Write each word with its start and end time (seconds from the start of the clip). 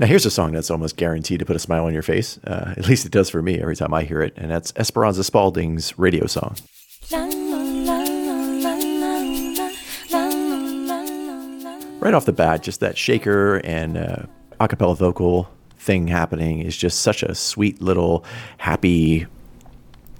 Now, 0.00 0.06
here's 0.06 0.24
a 0.24 0.30
song 0.30 0.52
that's 0.52 0.70
almost 0.70 0.96
guaranteed 0.96 1.40
to 1.40 1.44
put 1.44 1.56
a 1.56 1.58
smile 1.58 1.84
on 1.86 1.92
your 1.92 2.02
face. 2.02 2.38
Uh, 2.44 2.74
at 2.76 2.86
least 2.86 3.04
it 3.04 3.10
does 3.10 3.28
for 3.28 3.42
me 3.42 3.60
every 3.60 3.74
time 3.74 3.92
I 3.92 4.04
hear 4.04 4.20
it, 4.22 4.32
and 4.36 4.48
that's 4.48 4.72
Esperanza 4.76 5.22
Spalding's 5.22 5.98
radio 5.98 6.26
song. 6.26 6.54
Right 12.00 12.14
off 12.14 12.26
the 12.26 12.32
bat, 12.32 12.62
just 12.62 12.78
that 12.78 12.96
shaker 12.96 13.56
and 13.56 13.96
uh, 13.96 14.22
acapella 14.60 14.96
vocal 14.96 15.50
thing 15.80 16.06
happening 16.06 16.60
is 16.60 16.76
just 16.76 17.00
such 17.00 17.24
a 17.24 17.34
sweet 17.34 17.82
little 17.82 18.24
happy 18.58 19.26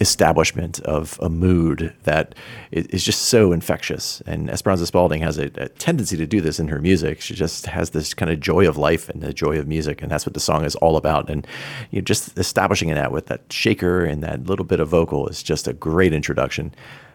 establishment 0.01 0.81
of 0.81 1.19
a 1.21 1.29
mood 1.29 1.95
that 2.05 2.35
is 2.71 3.05
just 3.05 3.23
so 3.23 3.53
infectious. 3.53 4.23
And 4.27 4.51
Esperanza 4.51 4.87
Spalding 4.87 5.23
has 5.23 5.39
a, 5.39 5.51
a, 5.57 5.69
tendency 5.69 6.17
to 6.17 6.27
do 6.27 6.41
this 6.41 6.61
in 6.61 6.69
her 6.69 6.81
music. 6.81 7.21
She 7.21 7.35
just 7.35 7.67
has 7.67 7.91
this 7.91 8.15
kind 8.15 8.31
of 8.31 8.41
joy 8.41 8.69
of 8.69 8.77
life 8.77 9.09
and 9.09 9.23
the 9.23 9.33
joy 9.33 9.59
of 9.59 9.67
music, 9.67 10.03
and 10.03 10.11
that's 10.11 10.27
what 10.27 10.35
the 10.35 10.41
song 10.41 10.65
is 10.65 10.77
all 10.77 10.97
about. 10.97 11.29
And 11.29 11.47
you 11.91 12.01
know, 12.01 12.05
just 12.05 12.39
establishing 12.39 12.95
that 12.95 13.13
with 13.13 13.27
that 13.27 13.53
shaker 13.53 14.05
and 14.05 14.23
that 14.23 14.47
little 14.47 14.65
bit 14.65 14.81
of 14.81 14.89
vocal 14.89 15.29
is 15.29 15.43
just 15.43 15.67
a 15.67 15.73
great 15.73 16.13
introduction. 16.13 16.75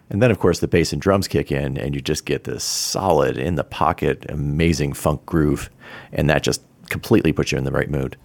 And 0.09 0.21
then, 0.21 0.31
of 0.31 0.39
course, 0.39 0.59
the 0.59 0.67
bass 0.67 0.93
and 0.93 1.01
drums 1.01 1.27
kick 1.27 1.51
in, 1.51 1.77
and 1.77 1.95
you 1.95 2.01
just 2.01 2.25
get 2.25 2.43
this 2.43 2.63
solid, 2.63 3.37
in 3.37 3.55
the 3.55 3.63
pocket, 3.63 4.25
amazing 4.29 4.93
funk 4.93 5.25
groove. 5.25 5.69
And 6.11 6.29
that 6.29 6.43
just 6.43 6.61
completely 6.89 7.33
puts 7.33 7.51
you 7.51 7.57
in 7.57 7.63
the 7.63 7.71
right 7.71 7.89
mood. 7.89 8.17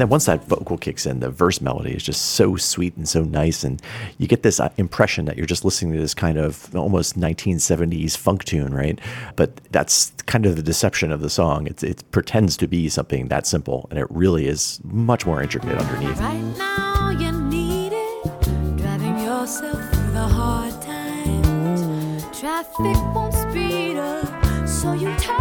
And 0.00 0.06
then 0.06 0.12
once 0.12 0.24
that 0.24 0.46
vocal 0.46 0.78
kicks 0.78 1.04
in, 1.04 1.20
the 1.20 1.28
verse 1.28 1.60
melody 1.60 1.90
is 1.90 2.02
just 2.02 2.22
so 2.22 2.56
sweet 2.56 2.96
and 2.96 3.06
so 3.06 3.22
nice. 3.22 3.64
And 3.64 3.82
you 4.16 4.26
get 4.26 4.42
this 4.42 4.58
uh, 4.58 4.70
impression 4.78 5.26
that 5.26 5.36
you're 5.36 5.44
just 5.44 5.62
listening 5.62 5.92
to 5.92 6.00
this 6.00 6.14
kind 6.14 6.38
of 6.38 6.74
almost 6.74 7.20
1970s 7.20 8.16
funk 8.16 8.44
tune, 8.44 8.72
right? 8.72 8.98
But 9.36 9.56
that's 9.72 10.12
kind 10.24 10.46
of 10.46 10.56
the 10.56 10.62
deception 10.62 11.12
of 11.12 11.20
the 11.20 11.28
song. 11.28 11.66
It, 11.66 11.84
it 11.84 12.02
pretends 12.12 12.56
to 12.56 12.66
be 12.66 12.88
something 12.88 13.28
that 13.28 13.46
simple, 13.46 13.88
and 13.90 13.98
it 13.98 14.06
really 14.08 14.46
is 14.46 14.80
much 14.84 15.26
more 15.26 15.42
intricate 15.42 15.76
underneath. 15.76 16.18
Right 16.18 16.40
now, 16.56 17.10
you 17.10 17.32
need 17.32 17.92
it, 17.92 18.78
driving 18.78 19.18
yourself 19.18 19.86
through 19.92 20.12
the 20.12 20.26
hard 20.26 20.80
times. 20.80 22.24
Traffic 22.40 22.96
won't 23.14 23.34
speed 23.34 23.98
up, 23.98 24.66
so 24.66 24.94
you 24.94 25.14
turn 25.18 25.36
the 25.36 25.39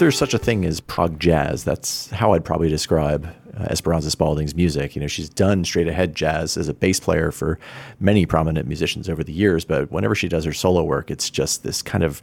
there's 0.00 0.18
such 0.18 0.34
a 0.34 0.38
thing 0.38 0.64
as 0.64 0.80
prog 0.80 1.20
jazz, 1.20 1.62
that's 1.62 2.10
how 2.10 2.32
I'd 2.32 2.44
probably 2.44 2.68
describe 2.68 3.26
uh, 3.56 3.64
Esperanza 3.64 4.10
Spalding's 4.10 4.54
music. 4.54 4.96
You 4.96 5.02
know, 5.02 5.06
she's 5.06 5.28
done 5.28 5.64
straight 5.64 5.86
ahead 5.86 6.16
jazz 6.16 6.56
as 6.56 6.68
a 6.68 6.74
bass 6.74 6.98
player 6.98 7.30
for 7.30 7.58
many 8.00 8.26
prominent 8.26 8.66
musicians 8.66 9.08
over 9.08 9.22
the 9.22 9.32
years, 9.32 9.64
but 9.64 9.90
whenever 9.92 10.14
she 10.14 10.28
does 10.28 10.44
her 10.44 10.52
solo 10.52 10.82
work, 10.82 11.10
it's 11.10 11.30
just 11.30 11.62
this 11.62 11.82
kind 11.82 12.02
of 12.02 12.20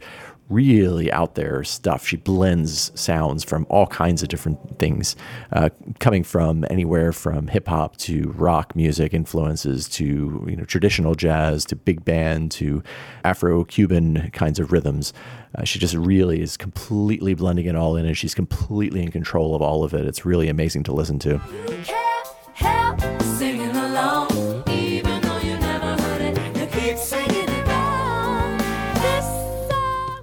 really 0.48 1.12
out 1.12 1.34
there 1.34 1.62
stuff. 1.64 2.06
She 2.06 2.16
blends 2.16 2.90
sounds 2.98 3.44
from 3.44 3.66
all 3.68 3.86
kinds 3.86 4.22
of 4.22 4.28
different 4.28 4.78
things, 4.78 5.16
uh, 5.52 5.70
coming 5.98 6.24
from 6.24 6.64
anywhere 6.70 7.12
from 7.12 7.48
hip 7.48 7.68
hop 7.68 7.96
to 7.98 8.32
rock 8.36 8.74
music 8.74 9.12
influences 9.14 9.88
to 9.90 10.44
you 10.48 10.56
know 10.56 10.64
traditional 10.64 11.14
jazz 11.14 11.64
to 11.66 11.76
big 11.76 12.04
band 12.04 12.50
to 12.52 12.82
Afro 13.24 13.64
Cuban 13.64 14.30
kinds 14.32 14.58
of 14.58 14.72
rhythms. 14.72 15.12
Uh, 15.54 15.64
she 15.64 15.78
just 15.78 15.94
really 15.94 16.40
is 16.40 16.56
completely 16.56 17.34
blending 17.34 17.66
it 17.66 17.76
all 17.76 17.96
in, 17.96 18.06
and 18.06 18.16
she's 18.16 18.34
completely 18.34 19.02
in 19.02 19.10
control 19.10 19.54
of 19.54 19.62
all 19.62 19.84
of 19.84 19.94
it. 19.94 20.06
It's 20.06 20.24
really 20.24 20.48
amazing 20.48 20.82
to 20.84 20.92
listen 20.92 21.18
to. 21.20 21.97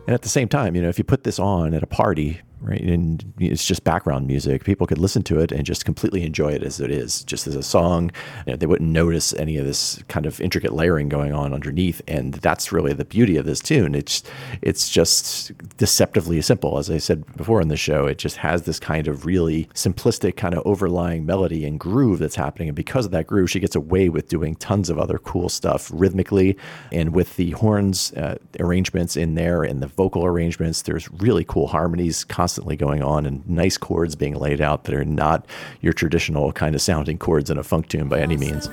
And 0.08 0.14
at 0.14 0.22
the 0.22 0.30
same 0.30 0.48
time, 0.48 0.75
you 0.75 0.81
know, 0.81 0.89
if 0.89 0.98
you 0.98 1.03
put 1.03 1.23
this 1.23 1.39
on 1.39 1.73
at 1.73 1.81
a 1.81 1.88
party, 1.88 2.42
right, 2.61 2.81
and 2.81 3.34
it's 3.39 3.66
just 3.66 3.84
background 3.84 4.28
music, 4.28 4.64
people 4.64 4.88
could 4.88 4.98
listen 4.98 5.23
to 5.23 5.40
it 5.40 5.52
and 5.52 5.66
just 5.66 5.85
completely 5.85 6.24
enjoy 6.24 6.52
it 6.52 6.63
as 6.63 6.80
it 6.80 6.91
is, 6.91 7.24
just 7.24 7.47
as 7.47 7.56
a 7.56 7.63
song. 7.63 8.12
You 8.46 8.53
know, 8.53 8.57
they 8.57 8.66
wouldn't 8.66 8.90
notice 8.90 9.34
any 9.34 9.57
of 9.57 9.66
this 9.66 10.02
kind 10.07 10.25
of 10.25 10.41
intricate 10.41 10.74
layering 10.74 11.09
going 11.09 11.34
on 11.34 11.53
underneath, 11.53 12.02
and 12.07 12.34
that's 12.35 12.72
really 12.72 12.94
the 12.94 13.06
beauty 13.06 13.38
of 13.38 13.46
this 13.46 13.59
tune. 13.59 13.96
It's 13.96 14.24
it's 14.62 14.90
just 14.90 15.52
deceptively 15.78 16.41
simple, 16.41 16.78
as 16.78 16.90
I 16.90 16.97
said 16.97 17.25
before 17.38 17.62
in 17.62 17.68
the 17.68 17.78
show. 17.78 18.06
It 18.06 18.18
just 18.18 18.38
has 18.38 18.63
this 18.63 18.80
kind 18.80 19.07
of 19.07 19.25
really 19.25 19.66
simplistic 19.74 20.35
kind 20.35 20.53
of 20.53 20.63
overlying 20.66 21.25
melody 21.25 21.66
and 21.66 21.80
groove 21.80 22.19
that's 22.19 22.35
happening, 22.35 22.69
and 22.69 22.75
because 22.75 23.06
of 23.06 23.12
that 23.12 23.28
groove, 23.28 23.50
she 23.50 23.59
gets 23.59 23.75
away 23.75 24.09
with 24.09 24.28
doing 24.28 24.56
tons 24.56 24.90
of 24.90 25.00
other 25.00 25.18
cool 25.19 25.50
stuff 25.50 25.90
rhythmically 25.94 26.57
and 26.91 27.13
with 27.13 27.35
the 27.35 27.51
horns 27.51 28.13
uh, 28.13 28.38
arrangements 28.59 29.16
in 29.16 29.35
there 29.35 29.63
and 29.63 29.81
the 29.81 29.88
vocal 29.88 30.25
arrangements. 30.25 30.81
There's 30.84 31.12
really 31.13 31.44
cool 31.44 31.68
harmonies 31.68 32.24
constantly 32.45 32.75
going 32.75 33.01
on 33.01 33.25
and 33.25 33.44
nice 33.50 33.75
chords 33.75 34.16
being 34.16 34.35
laid 34.35 34.61
out 34.61 34.83
that 34.83 34.94
are 34.94 35.03
not 35.03 35.47
your 35.81 35.91
traditional 35.91 36.51
kind 36.51 36.75
of 36.75 36.81
sounding 36.81 37.17
chords 37.17 37.50
in 37.50 37.57
a 37.57 37.63
funk 37.63 37.88
tune 37.88 38.07
by 38.07 38.19
any 38.19 38.38
means. 38.38 38.67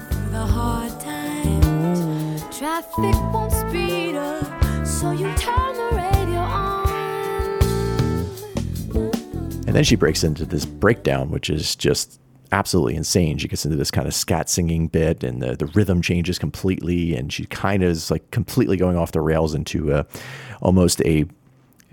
And 9.67 9.75
then 9.75 9.85
she 9.85 9.97
breaks 9.97 10.23
into 10.23 10.45
this 10.45 10.67
breakdown, 10.67 11.31
which 11.31 11.49
is 11.49 11.75
just 11.75 12.21
absolutely 12.53 12.95
insane. 12.95 13.39
She 13.39 13.49
gets 13.49 13.65
into 13.65 13.79
this 13.79 13.91
kind 13.91 14.07
of 14.07 14.13
scat 14.13 14.51
singing 14.51 14.89
bit, 14.89 15.25
and 15.25 15.41
the, 15.41 15.57
the 15.57 15.65
rhythm 15.69 16.03
changes 16.03 16.39
completely, 16.39 17.17
and 17.17 17.33
she 17.33 17.47
kind 17.47 17.83
of 17.83 17.89
is 17.89 18.11
like 18.11 18.31
completely 18.33 18.77
going 18.77 18.99
off 18.99 19.13
the 19.13 19.23
rails 19.23 19.55
into 19.55 19.95
a, 19.95 20.05
almost 20.61 21.01
a 21.07 21.25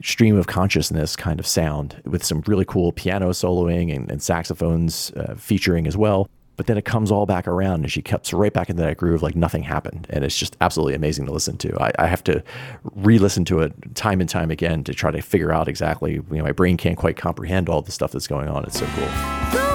stream 0.02 0.38
of 0.38 0.48
consciousness 0.48 1.16
kind 1.16 1.40
of 1.40 1.48
sound 1.48 2.02
with 2.06 2.24
some 2.24 2.42
really 2.48 2.66
cool 2.66 2.92
piano 2.92 3.30
soloing 3.30 3.96
and, 3.96 4.10
and 4.12 4.22
saxophones 4.22 5.12
uh, 5.12 5.36
featuring 5.36 5.88
as 5.88 5.98
well. 5.98 6.30
But 6.58 6.68
then 6.68 6.78
it 6.78 6.84
comes 6.84 7.10
all 7.10 7.26
back 7.26 7.48
around 7.48 7.84
and 7.84 7.92
she 7.92 8.02
cuts 8.02 8.34
right 8.34 8.52
back 8.52 8.70
into 8.70 8.82
that 8.82 8.98
groove 8.98 9.24
like 9.24 9.34
nothing 9.34 9.64
happened. 9.64 10.08
And 10.10 10.26
it's 10.26 10.38
just 10.38 10.58
absolutely 10.60 10.94
amazing 10.94 11.26
to 11.28 11.32
listen 11.32 11.58
to. 11.60 11.82
I, 11.82 11.94
I 12.00 12.08
have 12.08 12.22
to 12.26 12.44
re 12.96 13.18
listen 13.18 13.46
to 13.46 13.60
it 13.60 13.96
time 13.96 14.20
and 14.20 14.30
time 14.30 14.52
again 14.52 14.84
to 14.84 14.94
try 14.94 15.10
to 15.10 15.22
figure 15.22 15.54
out 15.54 15.70
exactly, 15.70 16.16
you 16.16 16.26
know, 16.30 16.44
my 16.44 16.52
brain 16.52 16.76
can't 16.76 16.98
quite 16.98 17.16
comprehend 17.16 17.70
all 17.70 17.82
the 17.82 17.94
stuff 17.94 18.12
that's 18.12 18.28
going 18.28 18.50
on. 18.50 18.66
It's 18.66 18.78
so 18.78 18.86
cool. 18.88 19.69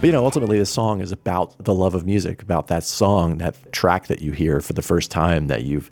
But 0.00 0.06
you 0.06 0.12
know, 0.12 0.24
ultimately, 0.24 0.58
the 0.58 0.66
song 0.66 1.00
is 1.00 1.12
about 1.12 1.54
the 1.62 1.72
love 1.72 1.94
of 1.94 2.04
music, 2.04 2.42
about 2.42 2.66
that 2.66 2.82
song, 2.82 3.38
that 3.38 3.72
track 3.72 4.08
that 4.08 4.20
you 4.20 4.32
hear 4.32 4.60
for 4.60 4.72
the 4.72 4.82
first 4.82 5.12
time 5.12 5.46
that 5.46 5.62
you've, 5.62 5.88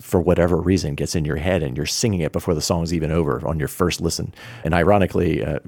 for 0.00 0.20
whatever 0.20 0.60
reason, 0.60 0.94
gets 0.94 1.16
in 1.16 1.24
your 1.24 1.38
head 1.38 1.64
and 1.64 1.76
you're 1.76 1.84
singing 1.84 2.20
it 2.20 2.30
before 2.30 2.54
the 2.54 2.62
song's 2.62 2.94
even 2.94 3.10
over 3.10 3.44
on 3.44 3.58
your 3.58 3.66
first 3.66 4.00
listen. 4.00 4.32
And 4.62 4.72
ironically, 4.72 5.44
uh, 5.44 5.58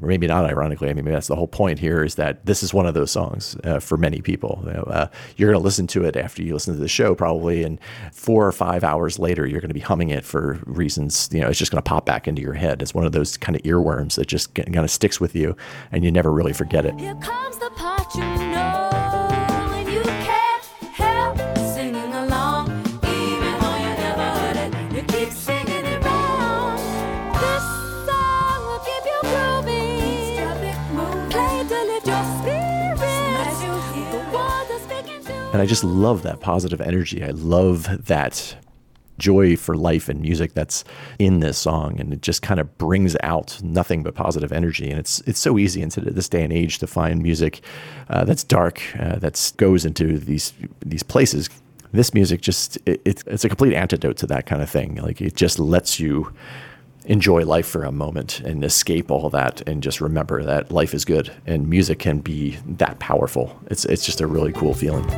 maybe 0.00 0.26
not 0.26 0.44
ironically, 0.44 0.88
I 0.88 0.92
mean, 0.92 1.04
that's 1.04 1.28
the 1.28 1.36
whole 1.36 1.48
point 1.48 1.78
here 1.78 2.04
is 2.04 2.16
that 2.16 2.44
this 2.46 2.62
is 2.62 2.72
one 2.74 2.86
of 2.86 2.94
those 2.94 3.10
songs 3.10 3.56
uh, 3.64 3.80
for 3.80 3.96
many 3.96 4.20
people. 4.20 4.62
You 4.66 4.72
know, 4.72 4.82
uh, 4.82 5.08
you're 5.36 5.50
going 5.50 5.60
to 5.60 5.64
listen 5.64 5.86
to 5.88 6.04
it 6.04 6.16
after 6.16 6.42
you 6.42 6.52
listen 6.52 6.74
to 6.74 6.80
the 6.80 6.88
show, 6.88 7.14
probably, 7.14 7.62
and 7.62 7.80
four 8.12 8.46
or 8.46 8.52
five 8.52 8.84
hours 8.84 9.18
later, 9.18 9.46
you're 9.46 9.60
going 9.60 9.68
to 9.68 9.74
be 9.74 9.80
humming 9.80 10.10
it 10.10 10.24
for 10.24 10.60
reasons, 10.66 11.28
you 11.32 11.40
know, 11.40 11.48
it's 11.48 11.58
just 11.58 11.70
going 11.70 11.82
to 11.82 11.88
pop 11.88 12.06
back 12.06 12.28
into 12.28 12.42
your 12.42 12.54
head. 12.54 12.82
It's 12.82 12.94
one 12.94 13.06
of 13.06 13.12
those 13.12 13.36
kind 13.36 13.56
of 13.56 13.62
earworms 13.62 14.14
that 14.16 14.26
just 14.26 14.54
kind 14.54 14.78
of 14.78 14.90
sticks 14.90 15.20
with 15.20 15.34
you 15.34 15.56
and 15.92 16.04
you 16.04 16.12
never 16.12 16.32
really 16.32 16.52
forget 16.52 16.84
it. 16.86 16.94
And 35.58 35.64
I 35.64 35.66
just 35.66 35.82
love 35.82 36.22
that 36.22 36.38
positive 36.38 36.80
energy. 36.80 37.24
I 37.24 37.30
love 37.30 38.06
that 38.06 38.56
joy 39.18 39.56
for 39.56 39.76
life 39.76 40.08
and 40.08 40.20
music 40.20 40.54
that's 40.54 40.84
in 41.18 41.40
this 41.40 41.58
song 41.58 41.98
and 41.98 42.12
it 42.12 42.22
just 42.22 42.42
kind 42.42 42.60
of 42.60 42.78
brings 42.78 43.16
out 43.24 43.60
nothing 43.64 44.04
but 44.04 44.14
positive 44.14 44.52
energy 44.52 44.88
and 44.88 45.00
it's 45.00 45.18
it's 45.22 45.40
so 45.40 45.58
easy 45.58 45.82
in 45.82 45.88
this 45.96 46.28
day 46.28 46.44
and 46.44 46.52
age 46.52 46.78
to 46.78 46.86
find 46.86 47.20
music 47.20 47.60
uh, 48.10 48.22
that's 48.24 48.44
dark 48.44 48.80
uh, 49.00 49.16
that 49.16 49.52
goes 49.56 49.84
into 49.84 50.20
these 50.20 50.52
these 50.86 51.02
places 51.02 51.50
this 51.90 52.14
music 52.14 52.40
just 52.40 52.78
it, 52.86 53.00
it's 53.04 53.44
a 53.44 53.48
complete 53.48 53.74
antidote 53.74 54.16
to 54.16 54.28
that 54.28 54.46
kind 54.46 54.62
of 54.62 54.70
thing 54.70 54.94
like 55.02 55.20
it 55.20 55.34
just 55.34 55.58
lets 55.58 55.98
you 55.98 56.32
enjoy 57.08 57.44
life 57.44 57.66
for 57.66 57.84
a 57.84 57.92
moment 57.92 58.40
and 58.40 58.62
escape 58.62 59.10
all 59.10 59.30
that 59.30 59.66
and 59.66 59.82
just 59.82 60.00
remember 60.00 60.44
that 60.44 60.70
life 60.70 60.94
is 60.94 61.04
good 61.04 61.32
and 61.46 61.68
music 61.68 61.98
can 61.98 62.18
be 62.20 62.58
that 62.66 62.98
powerful. 62.98 63.58
It's 63.70 63.84
it's 63.86 64.04
just 64.04 64.20
a 64.20 64.26
really 64.26 64.52
cool 64.52 64.74
feeling. 64.74 65.08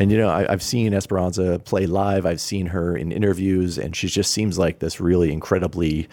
And 0.00 0.10
you 0.10 0.16
know, 0.16 0.30
I, 0.30 0.50
have 0.50 0.62
seen 0.62 0.94
Esperanza 0.94 1.60
play 1.66 1.84
live. 1.84 2.24
I've 2.24 2.40
seen 2.40 2.64
her 2.68 2.96
in 2.96 3.12
interviews, 3.12 3.76
and 3.76 3.94
she 3.94 4.08
just 4.08 4.30
seems 4.30 4.58
like 4.58 4.78
this 4.78 4.98
really 4.98 5.30
incredibly 5.30 6.08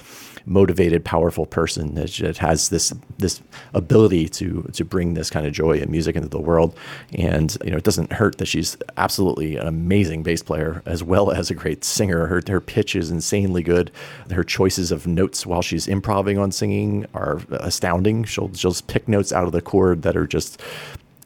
motivated, 0.46 1.06
powerful 1.06 1.46
person 1.46 1.96
that, 1.96 2.38
has 2.38 2.68
this 2.68 2.94
this 3.18 3.42
ability 3.74 4.28
to 4.28 4.64
to 4.74 4.84
bring 4.84 5.14
this 5.14 5.30
kind 5.30 5.48
of 5.48 5.54
joy 5.54 5.80
and 5.80 5.90
music 5.90 6.18
into 6.18 6.28
the 6.28 6.38
world. 6.40 6.78
And 7.14 7.58
you 7.64 7.72
know, 7.72 7.78
it 7.78 7.86
doesn't 7.86 8.12
hurt 8.12 8.40
that 8.40 8.48
she's 8.48 8.76
absolutely 8.98 9.56
an 9.56 9.68
amazing 9.68 10.22
bass 10.22 10.44
player 10.44 10.84
as 10.86 11.02
well 11.02 11.32
as 11.32 11.50
a 11.50 11.54
great 11.54 11.86
singer. 11.86 12.28
Her 12.28 12.42
her 12.46 12.60
pitch 12.60 12.94
is 12.94 13.10
insanely 13.10 13.64
good. 13.64 13.90
Her 14.30 14.44
choices 14.44 14.92
of 14.92 15.08
notes 15.08 15.46
while 15.46 15.62
she's 15.62 15.88
improvising 15.88 16.38
on 16.38 16.52
singing 16.52 17.06
are 17.14 17.40
astounding. 17.52 18.26
She'll 18.26 18.54
she'll 18.54 18.72
just 18.72 18.88
pick 18.88 19.08
notes 19.08 19.32
out 19.32 19.46
of 19.46 19.54
the 19.54 19.62
chord 19.62 20.02
that 20.02 20.18
are 20.18 20.28
just 20.28 20.62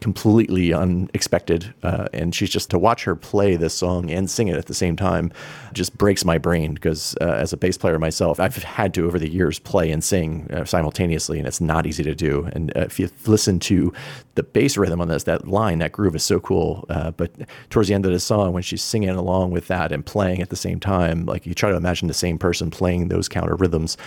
completely 0.01 0.73
unexpected. 0.73 1.73
Uh, 1.83 2.07
and 2.11 2.35
she's 2.35 2.49
just 2.49 2.69
to 2.71 2.79
watch 2.79 3.03
her 3.03 3.15
play 3.15 3.55
this 3.55 3.73
song 3.73 4.09
and 4.09 4.29
sing 4.29 4.47
it 4.47 4.57
at 4.57 4.65
the 4.65 4.73
same 4.73 4.95
time 4.95 5.31
just 5.73 5.97
breaks 5.97 6.25
my 6.25 6.37
brain 6.37 6.73
because 6.73 7.15
uh, 7.21 7.25
as 7.25 7.53
a 7.53 7.57
bass 7.57 7.77
player 7.77 7.97
myself, 7.99 8.39
I've 8.39 8.57
had 8.57 8.93
to 8.95 9.05
over 9.05 9.19
the 9.19 9.29
years 9.29 9.59
play 9.59 9.91
and 9.91 10.03
sing 10.03 10.49
uh, 10.51 10.65
simultaneously, 10.65 11.37
and 11.37 11.47
it's 11.47 11.61
not 11.61 11.85
easy 11.85 12.03
to 12.03 12.15
do. 12.15 12.49
And 12.51 12.75
uh, 12.75 12.81
if 12.81 12.99
you 12.99 13.09
listen 13.25 13.59
to 13.61 13.93
the 14.35 14.43
bass 14.43 14.75
rhythm 14.75 15.01
on 15.01 15.07
this, 15.07 15.23
that 15.23 15.47
line, 15.47 15.79
that 15.79 15.91
groove 15.91 16.15
is 16.15 16.23
so 16.23 16.39
cool. 16.39 16.85
Uh, 16.89 17.11
but 17.11 17.31
towards 17.69 17.87
the 17.87 17.93
end 17.93 18.05
of 18.05 18.11
the 18.11 18.19
song, 18.19 18.53
when 18.53 18.63
she's 18.63 18.83
singing 18.83 19.09
along 19.09 19.51
with 19.51 19.67
that 19.67 19.91
and 19.91 20.05
playing 20.05 20.41
at 20.41 20.49
the 20.49 20.55
same 20.55 20.79
time, 20.79 21.25
like 21.25 21.45
you 21.45 21.53
try 21.53 21.69
to 21.69 21.77
imagine 21.77 22.07
the 22.07 22.13
same 22.13 22.37
person 22.37 22.71
playing 22.71 23.07
those 23.09 23.29
counter 23.29 23.55
rhythms, 23.55 23.97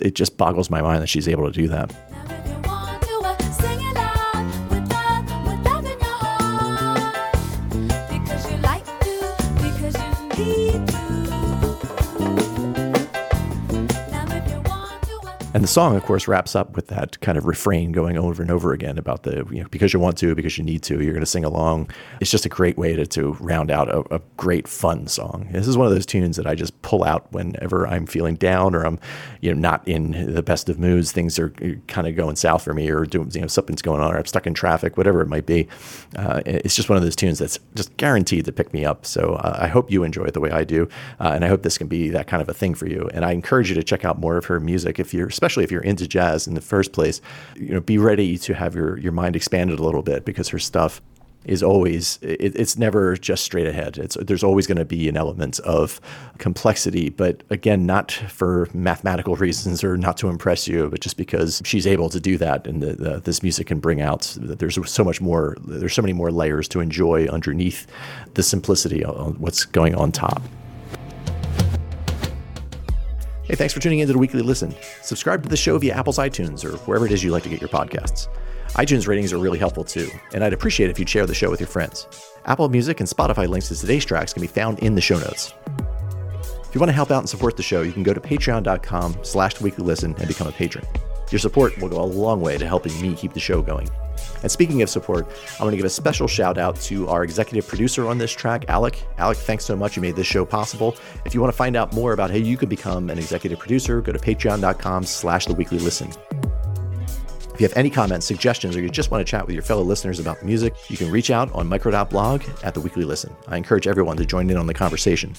it 0.00 0.14
just 0.14 0.36
boggles 0.36 0.70
my 0.70 0.80
mind 0.80 1.02
that 1.02 1.08
she's 1.08 1.28
able 1.28 1.46
to 1.46 1.52
do 1.52 1.68
that. 1.68 1.94
The 15.66 15.72
song, 15.72 15.96
of 15.96 16.04
course, 16.04 16.28
wraps 16.28 16.54
up 16.54 16.76
with 16.76 16.86
that 16.86 17.20
kind 17.20 17.36
of 17.36 17.44
refrain 17.44 17.90
going 17.90 18.16
over 18.16 18.40
and 18.40 18.52
over 18.52 18.72
again 18.72 18.98
about 18.98 19.24
the, 19.24 19.44
you 19.50 19.60
know, 19.60 19.68
because 19.68 19.92
you 19.92 19.98
want 19.98 20.16
to, 20.16 20.32
because 20.32 20.56
you 20.56 20.62
need 20.62 20.80
to, 20.80 21.02
you're 21.02 21.12
going 21.12 21.18
to 21.18 21.26
sing 21.26 21.44
along. 21.44 21.90
It's 22.20 22.30
just 22.30 22.46
a 22.46 22.48
great 22.48 22.78
way 22.78 22.94
to, 22.94 23.04
to 23.04 23.32
round 23.40 23.72
out 23.72 23.88
a, 23.88 24.14
a 24.14 24.20
great, 24.36 24.68
fun 24.68 25.08
song. 25.08 25.48
This 25.50 25.66
is 25.66 25.76
one 25.76 25.88
of 25.88 25.92
those 25.92 26.06
tunes 26.06 26.36
that 26.36 26.46
I 26.46 26.54
just 26.54 26.80
pull 26.82 27.02
out 27.02 27.32
whenever 27.32 27.84
I'm 27.84 28.06
feeling 28.06 28.36
down 28.36 28.76
or 28.76 28.86
I'm, 28.86 29.00
you 29.40 29.52
know, 29.52 29.60
not 29.60 29.86
in 29.88 30.32
the 30.34 30.42
best 30.42 30.68
of 30.68 30.78
moods. 30.78 31.10
Things 31.10 31.36
are 31.36 31.50
kind 31.88 32.06
of 32.06 32.14
going 32.14 32.36
south 32.36 32.62
for 32.62 32.72
me 32.72 32.88
or 32.88 33.04
doing, 33.04 33.32
you 33.34 33.40
know, 33.40 33.48
something's 33.48 33.82
going 33.82 34.00
on 34.00 34.14
or 34.14 34.18
I'm 34.18 34.26
stuck 34.26 34.46
in 34.46 34.54
traffic, 34.54 34.96
whatever 34.96 35.20
it 35.20 35.26
might 35.26 35.46
be. 35.46 35.66
Uh, 36.14 36.42
it's 36.46 36.76
just 36.76 36.88
one 36.88 36.96
of 36.96 37.02
those 37.02 37.16
tunes 37.16 37.40
that's 37.40 37.58
just 37.74 37.96
guaranteed 37.96 38.44
to 38.44 38.52
pick 38.52 38.72
me 38.72 38.84
up. 38.84 39.04
So 39.04 39.34
uh, 39.34 39.58
I 39.60 39.66
hope 39.66 39.90
you 39.90 40.04
enjoy 40.04 40.26
it 40.26 40.34
the 40.34 40.40
way 40.40 40.52
I 40.52 40.62
do. 40.62 40.88
Uh, 41.18 41.32
and 41.34 41.44
I 41.44 41.48
hope 41.48 41.64
this 41.64 41.76
can 41.76 41.88
be 41.88 42.08
that 42.10 42.28
kind 42.28 42.40
of 42.40 42.48
a 42.48 42.54
thing 42.54 42.76
for 42.76 42.86
you. 42.86 43.10
And 43.12 43.24
I 43.24 43.32
encourage 43.32 43.68
you 43.68 43.74
to 43.74 43.82
check 43.82 44.04
out 44.04 44.20
more 44.20 44.36
of 44.36 44.44
her 44.44 44.60
music 44.60 45.00
if 45.00 45.12
you're, 45.12 45.26
especially 45.26 45.55
if 45.64 45.70
you're 45.70 45.82
into 45.82 46.06
jazz 46.06 46.46
in 46.46 46.54
the 46.54 46.60
first 46.60 46.92
place, 46.92 47.20
you 47.56 47.72
know, 47.72 47.80
be 47.80 47.98
ready 47.98 48.38
to 48.38 48.54
have 48.54 48.74
your 48.74 48.98
your 48.98 49.12
mind 49.12 49.36
expanded 49.36 49.78
a 49.78 49.82
little 49.82 50.02
bit 50.02 50.24
because 50.24 50.48
her 50.48 50.58
stuff 50.58 51.00
is 51.46 51.62
always 51.62 52.18
it, 52.22 52.56
it's 52.56 52.76
never 52.76 53.16
just 53.16 53.44
straight 53.44 53.66
ahead. 53.66 53.98
It's 53.98 54.16
there's 54.20 54.42
always 54.42 54.66
going 54.66 54.78
to 54.78 54.84
be 54.84 55.08
an 55.08 55.16
element 55.16 55.60
of 55.60 56.00
complexity, 56.38 57.08
but 57.08 57.42
again, 57.50 57.86
not 57.86 58.12
for 58.12 58.68
mathematical 58.74 59.36
reasons 59.36 59.82
or 59.82 59.96
not 59.96 60.16
to 60.18 60.28
impress 60.28 60.66
you, 60.68 60.88
but 60.90 61.00
just 61.00 61.16
because 61.16 61.62
she's 61.64 61.86
able 61.86 62.08
to 62.10 62.20
do 62.20 62.36
that, 62.38 62.66
and 62.66 62.82
the, 62.82 62.92
the, 62.94 63.20
this 63.20 63.42
music 63.42 63.68
can 63.68 63.78
bring 63.78 64.00
out. 64.00 64.36
There's 64.40 64.78
so 64.90 65.04
much 65.04 65.20
more. 65.20 65.56
There's 65.64 65.94
so 65.94 66.02
many 66.02 66.12
more 66.12 66.32
layers 66.32 66.68
to 66.68 66.80
enjoy 66.80 67.26
underneath 67.26 67.86
the 68.34 68.42
simplicity 68.42 69.04
of 69.04 69.40
what's 69.40 69.64
going 69.64 69.94
on 69.94 70.12
top. 70.12 70.42
Hey, 73.46 73.54
thanks 73.54 73.72
for 73.72 73.78
tuning 73.78 74.00
in 74.00 74.08
to 74.08 74.12
the 74.12 74.18
Weekly 74.18 74.42
Listen. 74.42 74.74
Subscribe 75.02 75.40
to 75.44 75.48
the 75.48 75.56
show 75.56 75.78
via 75.78 75.94
Apple's 75.94 76.18
iTunes 76.18 76.64
or 76.64 76.78
wherever 76.78 77.06
it 77.06 77.12
is 77.12 77.22
you 77.22 77.30
like 77.30 77.44
to 77.44 77.48
get 77.48 77.60
your 77.60 77.68
podcasts. 77.68 78.26
iTunes 78.70 79.06
ratings 79.06 79.32
are 79.32 79.38
really 79.38 79.60
helpful 79.60 79.84
too, 79.84 80.10
and 80.34 80.42
I'd 80.42 80.52
appreciate 80.52 80.90
if 80.90 80.98
you'd 80.98 81.08
share 81.08 81.26
the 81.26 81.34
show 81.34 81.48
with 81.48 81.60
your 81.60 81.68
friends. 81.68 82.08
Apple 82.46 82.68
Music 82.68 82.98
and 82.98 83.08
Spotify 83.08 83.46
links 83.46 83.68
to 83.68 83.76
today's 83.76 84.04
tracks 84.04 84.32
can 84.32 84.40
be 84.40 84.48
found 84.48 84.80
in 84.80 84.96
the 84.96 85.00
show 85.00 85.16
notes. 85.20 85.54
If 86.68 86.74
you 86.74 86.80
want 86.80 86.88
to 86.88 86.94
help 86.94 87.12
out 87.12 87.20
and 87.20 87.28
support 87.28 87.56
the 87.56 87.62
show, 87.62 87.82
you 87.82 87.92
can 87.92 88.02
go 88.02 88.12
to 88.12 88.20
patreon.com 88.20 89.18
slash 89.22 89.60
weekly 89.60 89.84
listen 89.84 90.16
and 90.18 90.26
become 90.26 90.48
a 90.48 90.52
patron. 90.52 90.84
Your 91.30 91.38
support 91.38 91.76
will 91.78 91.88
go 91.88 92.00
a 92.00 92.04
long 92.04 92.40
way 92.40 92.58
to 92.58 92.66
helping 92.66 93.00
me 93.00 93.14
keep 93.14 93.32
the 93.32 93.40
show 93.40 93.62
going. 93.62 93.88
And 94.42 94.50
speaking 94.50 94.82
of 94.82 94.88
support, 94.88 95.26
I 95.58 95.62
want 95.62 95.72
to 95.72 95.76
give 95.76 95.86
a 95.86 95.90
special 95.90 96.28
shout 96.28 96.58
out 96.58 96.76
to 96.82 97.08
our 97.08 97.24
executive 97.24 97.66
producer 97.66 98.06
on 98.06 98.18
this 98.18 98.32
track, 98.32 98.64
Alec. 98.68 99.02
Alec, 99.18 99.38
thanks 99.38 99.64
so 99.64 99.76
much. 99.76 99.96
You 99.96 100.02
made 100.02 100.16
this 100.16 100.26
show 100.26 100.44
possible. 100.44 100.96
If 101.24 101.34
you 101.34 101.40
want 101.40 101.52
to 101.52 101.56
find 101.56 101.76
out 101.76 101.92
more 101.92 102.12
about 102.12 102.30
how 102.30 102.36
you 102.36 102.56
could 102.56 102.68
become 102.68 103.10
an 103.10 103.18
executive 103.18 103.58
producer, 103.58 104.00
go 104.00 104.12
to 104.12 104.18
patreon.com 104.18 105.04
slash 105.04 105.46
the 105.46 105.54
weekly 105.54 105.78
listen. 105.78 106.10
If 107.54 107.60
you 107.60 107.66
have 107.68 107.76
any 107.76 107.88
comments, 107.88 108.26
suggestions, 108.26 108.76
or 108.76 108.82
you 108.82 108.90
just 108.90 109.10
want 109.10 109.26
to 109.26 109.30
chat 109.30 109.46
with 109.46 109.54
your 109.54 109.62
fellow 109.62 109.82
listeners 109.82 110.20
about 110.20 110.40
the 110.40 110.44
music, 110.44 110.74
you 110.88 110.98
can 110.98 111.10
reach 111.10 111.30
out 111.30 111.50
on 111.54 111.66
micro.blog 111.66 112.42
at 112.62 112.74
the 112.74 112.80
weekly 112.80 113.04
listen. 113.04 113.34
I 113.48 113.56
encourage 113.56 113.86
everyone 113.86 114.18
to 114.18 114.26
join 114.26 114.50
in 114.50 114.58
on 114.58 114.66
the 114.66 114.74
conversation. 114.74 115.32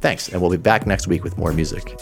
Thanks, 0.00 0.28
and 0.28 0.40
we'll 0.40 0.50
be 0.50 0.56
back 0.56 0.88
next 0.88 1.06
week 1.06 1.22
with 1.22 1.38
more 1.38 1.52
music. 1.52 1.96